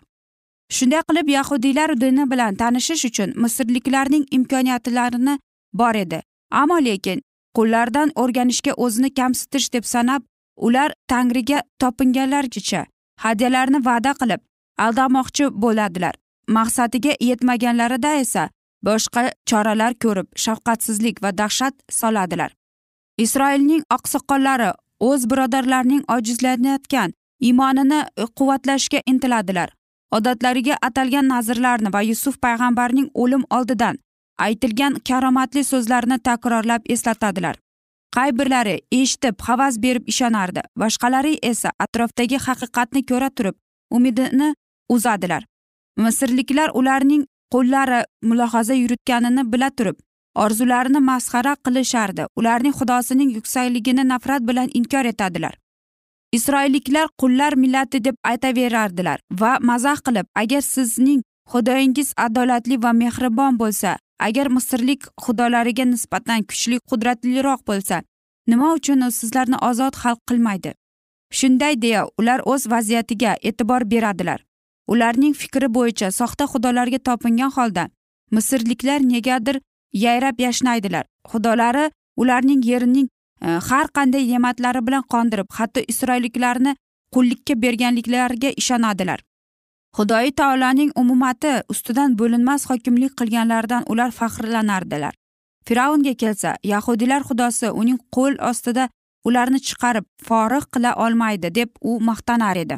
Shunday 0.75 1.01
qilib 1.09 1.29
yahudiylar 1.29 2.01
dini 2.01 2.25
bilan 2.31 2.55
tanishish 2.55 3.05
uchun 3.09 3.33
misrliklarning 3.43 4.25
imkoniyatlarini 4.37 5.37
bor 5.73 5.95
edi. 5.95 6.21
Ammo 6.51 6.77
lekin 6.87 7.21
qullardan 7.57 8.11
o'rganishga 8.15 8.73
o'zini 8.85 9.13
kamsitish 9.13 9.73
deb 9.73 9.85
sanab 9.93 10.21
ular 10.57 10.93
tangriga 11.07 11.61
topinganlarcha 11.79 12.85
hadyalarni 13.23 13.79
va'da 13.85 14.13
qilib 14.21 14.41
aldamoqchi 14.85 15.45
bo'ladilar. 15.63 16.15
Maqsadiga 16.57 17.13
yetmaganlarida 17.29 18.13
esa 18.23 18.49
boshqa 18.87 19.23
choralar 19.49 19.93
ko'rib 20.03 20.27
shafqatsizlik 20.43 21.23
va 21.23 21.31
dahshat 21.37 21.73
soladilar. 21.99 22.51
Isroilning 23.17 23.83
oqsoqollari 23.97 24.71
o'z 25.09 25.29
birodarlarining 25.31 26.03
ojizlanayotgan 26.15 27.13
iymonini 27.39 27.99
quvvatlashga 28.37 29.01
intiladilar. 29.11 29.69
Odatlariga 30.11 30.75
atalgan 30.87 31.27
nazrlarni 31.27 31.93
va 31.93 32.01
yusuf 32.01 32.35
payg'ambarning 32.45 33.09
o'lim 33.13 33.43
oldidan 33.49 33.97
aytilgan 34.45 34.93
karomatli 35.09 35.63
so'zlarni 35.63 36.17
takrorlab 36.19 36.81
eslatadilar. 36.95 37.55
Qay 38.15 38.31
birlari 38.39 38.75
eshitib 38.91 39.35
havas 39.47 39.77
berib 39.83 40.03
ishonardi 40.13 40.61
boshqalari 40.81 41.33
esa 41.51 41.71
atrofdagi 41.85 42.37
haqiqatni 42.45 43.05
ko'ra 43.11 43.29
turib 43.29 43.55
umidini 43.91 44.55
uzadilar. 44.89 45.43
Misrliklar 45.97 46.69
ularning 46.73 47.25
qo'llari 47.53 48.01
mulohaza 48.23 48.73
yuritganini 48.73 49.51
bila 49.53 49.69
turib 49.69 49.97
orzularini 50.45 50.99
masxara 51.11 51.53
qilishardi 51.65 52.25
ularning 52.39 52.75
xudosining 52.79 53.29
yuksakligini 53.37 54.03
nafrat 54.07 54.41
bilan 54.49 54.69
inkor 54.79 55.05
etadilar. 55.13 55.53
Isroilliklar 56.37 57.07
qullar 57.21 57.55
millati 57.55 58.03
deb 58.03 58.15
aytaverardilar 58.31 59.19
va 59.41 59.51
mazax 59.69 60.01
qilib 60.07 60.27
agar 60.41 60.61
sizning 60.61 61.21
xudoyingiz 61.51 62.09
adolatli 62.25 62.75
va 62.83 62.91
mehribon 62.93 63.59
bo'lsa 63.61 63.97
agar 64.19 64.47
misrlik 64.49 65.07
xudolariga 65.23 65.85
nisbatan 65.85 66.43
kuchli 66.49 66.79
qudratliroq 66.89 67.61
bo'lsa 67.69 68.01
nima 68.47 68.73
uchun 68.73 69.01
u 69.07 69.11
sizlarni 69.11 69.57
ozod 69.69 69.93
xalq 70.03 70.21
qilmaydi? 70.29 70.73
Shunday 71.37 71.75
deya 71.81 72.07
ular 72.19 72.41
o'z 72.45 72.67
vaziyatiga 72.73 73.35
e'tibor 73.43 73.83
beradilar. 73.91 74.39
Ularning 74.87 75.33
fikri 75.35 75.67
bo'yicha 75.77 76.11
soxta 76.19 76.45
xudolarga 76.53 76.99
topingan 77.07 77.51
holda 77.57 77.89
misrliklar 78.31 78.99
negadir 79.13 79.61
yayrab 79.93 80.39
yashnaydilar. 80.39 81.05
Xudolari 81.31 81.91
ularning 82.17 82.61
yerining 82.65 83.07
e, 83.41 83.47
har 83.69 83.87
qanday 83.97 84.23
ne'matlari 84.31 84.81
bilan 84.87 85.03
qondirib 85.13 85.49
hatto 85.57 85.81
isroilliklarni 85.93 86.75
qullikka 87.13 87.53
berganliklariga 87.63 88.49
ishonadilar. 88.61 89.19
Xudoyi 89.95 90.31
taoloning 90.31 90.91
umumati 90.95 91.53
ustidan 91.69 92.17
bo'linmas 92.19 92.69
hokimlik 92.69 93.13
qilganlaridan 93.19 93.83
ular 93.91 94.11
faxrlanardilar. 94.11 95.13
Fir'avnga 95.67 96.13
kelsa 96.13 96.55
yahudiylar 96.63 97.21
xudosi 97.29 97.71
uning 97.81 97.99
qo'l 98.15 98.35
ostida 98.49 98.89
ularni 99.27 99.59
chiqarib 99.67 100.05
forig' 100.27 100.67
qila 100.73 100.91
olmaydi 101.05 101.55
deb 101.55 101.69
u 101.81 101.99
maqtanar 102.09 102.57
edi. 102.63 102.77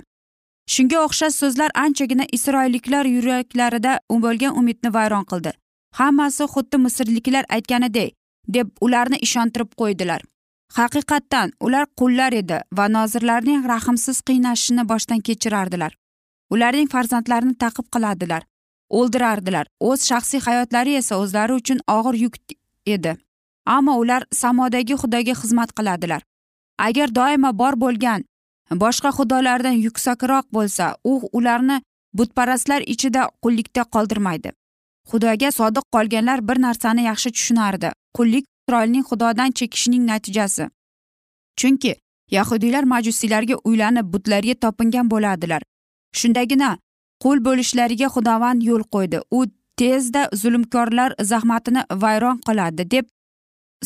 Shunga 0.74 0.98
o'xshash 1.06 1.36
so'zlar 1.42 1.72
anchagina 1.84 2.26
isroilliklar 2.38 3.06
yuraklarida 3.16 3.94
bo'lgan 4.26 4.58
umidni 4.60 4.94
vayron 4.98 5.26
qildi. 5.32 5.52
Hammasi 6.00 6.44
xuddi 6.54 6.78
misrliklar 6.86 7.46
aytganidek 7.56 8.14
deb 8.56 8.68
ularni 8.86 9.18
ishontirib 9.28 9.72
qo'ydilar. 9.82 10.22
Haqiqatdan 10.78 11.54
ular 11.66 11.86
qullar 12.00 12.34
edi 12.42 12.58
va 12.78 12.86
nozirlarning 12.98 13.62
rahmsiz 13.74 14.22
qiynashini 14.28 14.84
boshdan 14.92 15.22
kechirardilar. 15.28 15.92
Ularning 16.54 16.88
farzandlarini 16.94 17.56
taqib 17.64 17.88
qiladilar 17.94 18.44
o'ldirardilar. 18.90 19.68
O'z 19.80 20.06
shaxsiy 20.10 20.42
hayotlari 20.48 20.96
esa 21.02 21.18
o'zlari 21.24 21.54
uchun 21.54 21.80
og'ir 21.88 22.16
yuk 22.24 22.36
edi. 22.86 23.16
Ammo 23.66 23.94
ular 24.02 24.26
samodagi 24.42 24.96
xudoga 25.02 25.36
xizmat 25.42 25.74
qiladilar. 25.78 26.22
Agar 26.88 27.16
doimo 27.16 27.52
bor 27.62 27.74
bo'lgan 27.84 28.26
boshqa 28.84 29.10
xudolardan 29.18 29.78
yuksakroq 29.86 30.46
bo'lsa 30.58 30.96
u 31.04 31.14
ularni 31.34 31.82
butparastlar 32.14 32.82
ichida 32.94 33.30
qullikda 33.44 33.84
qoldirmaydi. 33.94 34.50
Xudoga 35.12 35.50
sodiq 35.60 35.86
qolganlar 35.96 36.48
bir 36.48 36.58
narsani 36.66 37.04
yaxshi 37.10 37.30
tushunardi. 37.36 37.90
Qullik 38.18 38.46
isroilning 38.46 39.06
xudodan 39.10 39.52
chekishining 39.52 40.04
natijasi. 40.12 40.70
Chunki 41.60 41.96
yahudiylar 42.32 42.84
majusiylarga 42.84 43.56
uylanib 43.70 44.14
butlarga 44.14 44.56
topingan 44.64 45.10
bo'ladilar. 45.14 45.62
Shundagina 46.16 46.78
qul 47.24 47.38
bo'lishlariga 47.48 48.08
xudovand 48.16 48.64
yo'l 48.64 48.84
qo'ydi. 48.94 49.20
U 49.38 49.46
tezda 49.80 50.30
zulmkorlar 50.42 51.16
zahmatini 51.32 51.84
vayron 52.04 52.38
qiladi 52.48 52.92
deb 52.94 53.06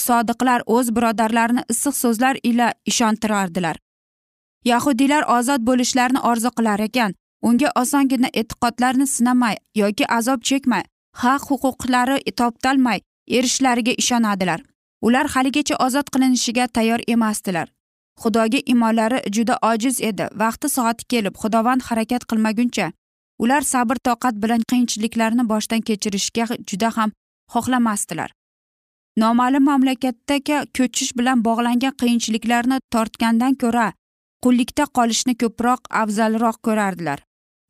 sodiqlar 0.05 0.61
o'z 0.75 0.87
birodarlarini 0.95 1.63
issiq 1.73 1.95
so'zlar 2.03 2.35
ila 2.43 2.73
ishontirardilar. 2.91 3.77
Yahudiylar 4.65 5.23
ozod 5.37 5.61
bo'lishlarini 5.69 6.21
orzu 6.29 6.51
qilar 6.57 6.79
ekan. 6.79 7.13
Unga 7.47 7.69
osongina 7.81 8.29
e'tiqodlarini 8.39 9.07
sinamay 9.07 9.55
yoki 9.75 10.05
azob 10.17 10.43
chekmay 10.49 10.83
haq 11.23 11.41
huquqlari 11.49 12.17
toptalmay 12.39 12.99
erishishlariga 13.27 13.93
ishonadilar. 14.03 14.59
Ular 15.01 15.27
haligacha 15.33 15.75
ozod 15.85 16.07
qilinishiga 16.13 16.67
tayyor 16.67 16.99
emasdilar. 17.07 17.67
Xudoga 18.21 18.59
imonlari 18.73 19.19
juda 19.35 19.55
ojiz 19.71 20.01
edi. 20.09 20.25
Vaqti 20.41 20.69
soati 20.75 21.03
kelib 21.11 21.35
xudovand 21.41 21.81
harakat 21.89 22.23
qilmaguncha 22.29 22.91
ular 23.43 23.63
sabr 23.73 23.97
toqat 24.07 24.35
bilan 24.43 24.61
qiyinchiliklarni 24.69 25.43
boshdan 25.51 25.81
kechirishga 25.87 26.45
juda 26.69 26.89
ham 26.97 27.11
xohlamasdilar. 27.53 28.29
Noma'lum 29.17 29.63
mamlakatdagi 29.69 30.57
ko'chish 30.77 31.11
bilan 31.17 31.43
bog'langan 31.47 31.93
qiyinchiliklarni 32.01 32.77
tortgandan 32.93 33.53
ko'ra 33.63 33.87
qullikda 34.43 34.85
qolishni 34.97 35.33
ko'proq 35.41 35.81
afzalroq 36.01 36.57
ko'rardilar. 36.67 37.19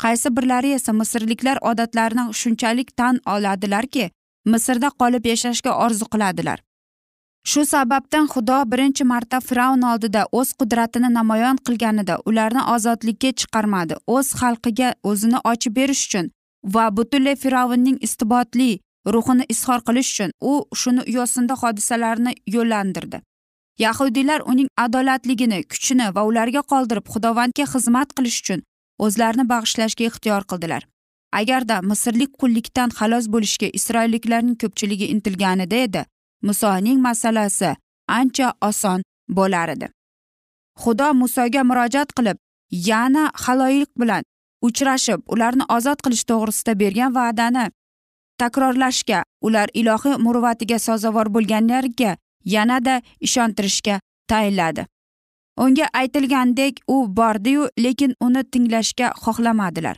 Qaysi 0.03 0.29
birlari 0.37 0.69
esa 0.77 0.93
misrliklar 0.99 1.57
odatlarini 1.71 2.23
shunchalik 2.41 2.89
tan 2.99 3.19
oladilarki 3.33 4.05
misrda 4.53 4.89
qolib 5.01 5.25
yashashga 5.31 5.71
orzu 5.85 6.05
qiladilar. 6.13 6.59
Shu 7.45 7.65
sababdan 7.65 8.27
xudo 8.33 8.57
birinchi 8.71 9.03
marta 9.03 9.39
fir'avn 9.47 9.81
oldida 9.91 10.21
o'z 10.39 10.49
qudratini 10.59 11.09
namoyon 11.19 11.57
qilganida 11.67 12.15
ularni 12.29 12.61
ozodlikka 12.75 13.31
chiqarmadi 13.39 13.95
o'z 14.15 14.27
xalqiga 14.41 14.89
o'zini 15.09 15.39
ochib 15.51 15.75
berish 15.79 16.03
uchun 16.07 16.29
va 16.75 16.85
butunlay 16.97 17.35
fir'avnning 17.43 17.97
istibotli 18.07 18.69
ruhini 19.15 19.45
izhor 19.53 19.79
qilish 19.87 20.11
uchun 20.13 20.31
u 20.51 20.53
shuni 20.81 21.03
yo'sinda 21.15 21.55
hodisalarni 21.63 22.33
yo'llantirdi. 22.55 23.21
Yahudiylar 23.85 24.41
uning 24.51 24.69
adolatligini 24.85 25.59
kuchini 25.71 26.07
va 26.15 26.23
ularga 26.29 26.61
qoldirib 26.71 27.05
xudovandga 27.13 27.65
xizmat 27.73 28.09
qilish 28.17 28.39
uchun 28.43 28.65
o'zlarini 29.05 29.45
bag'ishlashga 29.53 30.03
ixtiyor 30.09 30.43
qildilar. 30.51 30.81
Agarda 31.39 31.81
misrlik 31.91 32.31
qullikdan 32.41 32.89
xalos 32.99 33.25
bo'lishga 33.35 33.67
isroilliklarning 33.79 34.57
ko'pchiligi 34.63 35.11
intilganida 35.15 35.85
edi 35.87 36.03
musoning 36.47 36.99
masalasi 37.07 37.75
ancha 38.07 38.53
oson 38.69 39.01
bo'lar 39.37 39.69
edi. 39.75 39.87
Xudo 40.81 41.13
musoga 41.21 41.61
murojaat 41.69 42.09
qilib 42.17 42.37
yana 42.89 43.23
haloyiq 43.43 43.91
bilan 44.01 44.23
uchrashib 44.67 45.21
ularni 45.33 45.65
ozod 45.75 45.99
qilish 46.05 46.23
to'g'risida 46.29 46.73
bergan 46.81 47.11
va'dani 47.19 47.65
takrorlashga 48.41 49.23
ular 49.47 49.67
ilohiy 49.73 50.17
muruvvatiga 50.25 50.79
sazovor 50.79 51.27
bo'lganlarga 51.35 52.15
yanada 52.55 53.01
ishontirishga 53.27 53.99
tayinladi. 54.27 54.85
Unga 55.57 55.87
aytilgandek 55.93 56.79
u 56.87 57.15
bordiyu 57.17 57.67
lekin 57.79 58.15
uni 58.19 58.43
tinglashga 58.43 59.13
xohlamadilar. 59.23 59.97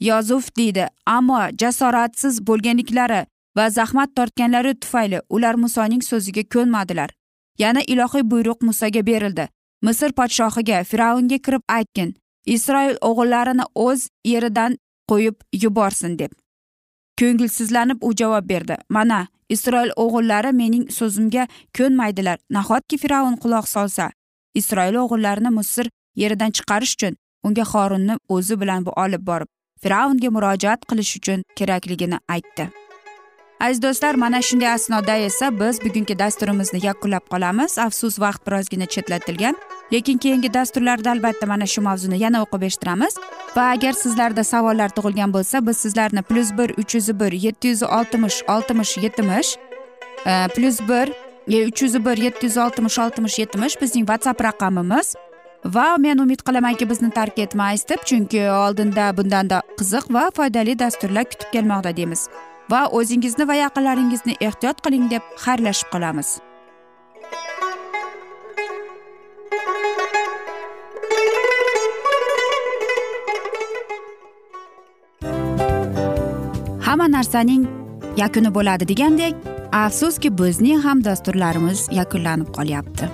Yozuf 0.00 0.56
deydi 0.56 0.86
ammo 1.06 1.40
jasoratsiz 1.60 2.46
bo'lganliklari 2.48 3.26
va 3.58 3.70
zahmat 3.70 4.10
tortganlari 4.16 4.74
tufayli 4.82 5.20
ular 5.36 5.54
musoning 5.64 6.02
so'ziga 6.10 6.42
ko'nmadilar. 6.54 7.10
Yana 7.62 7.82
ilohiy 7.92 8.24
buyruq 8.32 8.60
musoga 8.68 9.02
berildi. 9.10 9.48
Misr 9.86 10.12
podshohiga 10.18 10.84
fir'avnga 10.90 11.38
kirib 11.46 11.64
aytgin 11.76 12.14
isroil 12.54 12.96
o'g'illarini 13.08 13.64
o'z 13.86 14.08
yeridan 14.32 14.78
qo'yib 15.10 15.36
yuborsin 15.62 16.18
deb. 16.18 16.32
Ko'ngilsizlanib 17.20 17.98
u 18.06 18.12
javob 18.20 18.48
berdi. 18.52 18.76
Mana 18.96 19.20
isroil 19.54 19.90
o'g'illari 20.04 20.52
mening 20.60 20.84
so'zimga 20.98 21.46
ko'nmaydilar. 21.78 22.38
Nahotki 22.56 22.98
fir'avn 23.02 23.36
quloq 23.42 23.66
solsa? 23.74 24.10
Isroil 24.54 24.96
o'g'illarini 25.04 25.54
misr 25.58 25.86
yeridan 26.22 26.54
chiqarish 26.56 26.94
uchun 26.98 27.22
unga 27.46 27.64
horunni 27.72 28.18
o'zi 28.36 28.60
bilan 28.60 28.90
olib 29.04 29.22
borib 29.30 29.48
fir'avnga 29.82 30.28
murojaat 30.36 30.86
qilish 30.90 31.16
uchun 31.18 31.42
kerakligini 31.58 32.18
aytdi. 32.36 32.70
Aziz 33.60 33.82
do'stlar 33.82 34.14
mana 34.14 34.42
shunday 34.42 34.72
asnoda 34.72 35.16
esa 35.16 35.60
biz 35.60 35.80
bugungi 35.84 36.18
dasturimizni 36.18 36.86
yakunlab 36.86 37.24
qolamiz. 37.32 37.78
Afsus 37.78 38.20
vaqt 38.20 38.46
birozgina 38.46 38.86
chetlatilgan 38.86 39.56
lekin 39.92 40.18
keyingi 40.18 40.54
dasturlarda 40.54 41.10
albatta 41.10 41.46
mana 41.46 41.66
shu 41.66 41.80
mavzuni 41.82 42.18
yana 42.24 42.42
o'qib 42.44 42.62
eshittiramiz. 42.68 43.14
Va 43.56 43.64
agar 43.74 43.92
sizlarda 43.92 44.44
savollar 44.44 44.90
tug'ilgan 44.96 45.32
bo'lsa 45.36 45.66
biz 45.66 45.76
sizlarni 45.76 46.22
plyus 46.22 46.50
bir 46.58 46.70
uch 46.80 46.94
yuz 46.94 47.08
bir 47.20 47.32
yetti 47.32 47.68
yuz 47.68 47.82
oltmish 47.82 48.42
oltmish 48.48 48.98
yetmish 49.04 49.56
e, 50.26 50.48
plyus 50.56 50.80
bir 50.88 51.06
e, 51.48 51.66
uch 51.68 51.82
yuz 51.82 52.04
bir 52.04 52.16
yetti 52.16 52.46
yuz 52.46 52.56
oltmish 52.56 52.98
oltmish 52.98 53.38
yetmish 53.38 53.80
bizning 53.80 54.06
whatsapp 54.06 54.44
raqamimiz. 54.44 55.14
Va 55.64 55.96
men 55.98 56.18
umid 56.18 56.40
qilamanki 56.46 56.90
bizni 56.90 57.10
tark 57.10 57.38
etmaysiz 57.38 57.88
deb 57.88 58.04
chunki 58.08 58.50
oldinda 58.50 59.16
bundanda 59.16 59.62
qiziq 59.78 60.14
va 60.14 60.30
foydali 60.36 60.78
dasturlar 60.78 61.24
kutib 61.24 61.50
kelmoqda 61.52 61.96
deymiz. 61.96 62.28
Va 62.70 62.80
o'zingizni 62.98 63.48
va 63.48 63.56
yaqinlaringizni 63.62 64.36
ehtiyot 64.48 64.82
qiling 64.84 65.08
deb 65.12 65.22
xayrlashib 65.44 65.88
qolamiz. 65.94 66.38
Hamma 76.86 77.06
narsaning 77.16 77.64
yakuni 78.22 78.50
bo'ladi 78.56 78.88
degandek 78.92 79.34
afsuski 79.72 80.28
bizning 80.38 80.80
ham 80.86 81.04
dasturlarimiz 81.04 81.88
yakunlanib 82.00 82.52
qolyapti. 82.56 83.08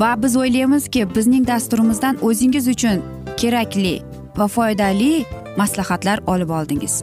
Va 0.00 0.10
biz 0.22 0.36
o'ylaymizki 0.42 1.02
bizning 1.16 1.46
dasturimizdan 1.46 2.22
o'zingiz 2.28 2.68
uchun 2.74 3.02
kerakli 3.40 3.96
va 4.38 4.46
foydali 4.56 5.12
maslahatlar 5.58 6.18
olib 6.26 6.50
oldingiz. 6.58 7.02